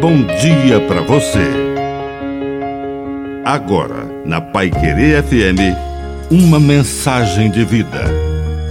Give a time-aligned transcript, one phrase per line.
[0.00, 1.46] bom dia para você.
[3.44, 5.76] Agora, na Pai Querer FM,
[6.30, 8.04] uma mensagem de vida.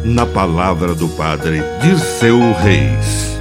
[0.03, 3.37] Na palavra do Padre Dirceu Reis.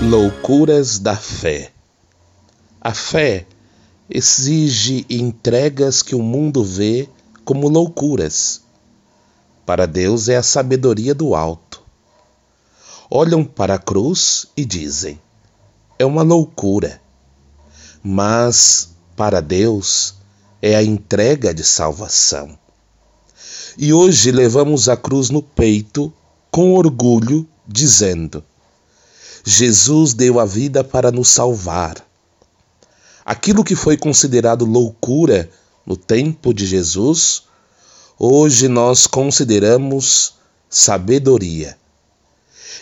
[0.00, 1.70] Loucuras da fé.
[2.80, 3.44] A fé
[4.08, 7.06] exige entregas que o mundo vê
[7.44, 8.62] como loucuras.
[9.66, 11.69] Para Deus é a sabedoria do alto.
[13.12, 15.20] Olham para a cruz e dizem:
[15.98, 17.02] é uma loucura.
[18.04, 20.14] Mas para Deus
[20.62, 22.56] é a entrega de salvação.
[23.76, 26.12] E hoje levamos a cruz no peito
[26.52, 28.44] com orgulho, dizendo:
[29.44, 31.96] Jesus deu a vida para nos salvar.
[33.24, 35.50] Aquilo que foi considerado loucura
[35.84, 37.42] no tempo de Jesus,
[38.16, 40.34] hoje nós consideramos
[40.68, 41.79] sabedoria.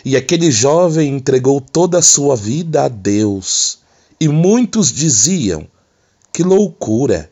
[0.03, 3.79] E aquele jovem entregou toda a sua vida a Deus,
[4.19, 5.67] e muitos diziam:
[6.31, 7.29] que loucura!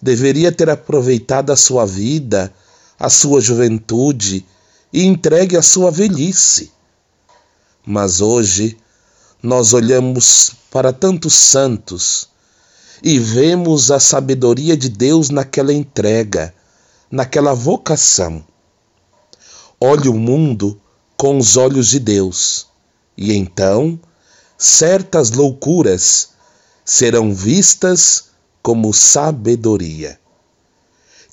[0.00, 2.52] Deveria ter aproveitado a sua vida,
[2.98, 4.44] a sua juventude
[4.92, 6.72] e entregue a sua velhice.
[7.84, 8.76] Mas hoje
[9.42, 12.28] nós olhamos para tantos santos
[13.02, 16.54] e vemos a sabedoria de Deus naquela entrega,
[17.10, 18.44] naquela vocação.
[19.80, 20.80] Olhe o mundo
[21.18, 22.68] com os olhos de Deus,
[23.16, 23.98] e então
[24.56, 26.30] certas loucuras
[26.84, 28.30] serão vistas
[28.62, 30.18] como sabedoria.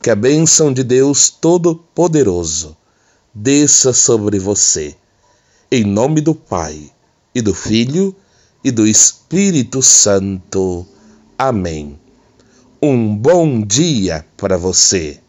[0.01, 2.75] Que a bênção de Deus Todo-Poderoso
[3.31, 4.95] desça sobre você,
[5.71, 6.91] em nome do Pai,
[7.35, 8.15] e do Filho,
[8.63, 10.83] e do Espírito Santo.
[11.37, 11.99] Amém.
[12.81, 15.19] Um bom dia para você.